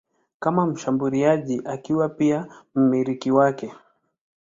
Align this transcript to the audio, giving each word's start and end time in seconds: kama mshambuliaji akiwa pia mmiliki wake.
kama 0.39 0.65
mshambuliaji 0.65 1.61
akiwa 1.65 2.09
pia 2.09 2.47
mmiliki 2.75 3.31
wake. 3.31 3.73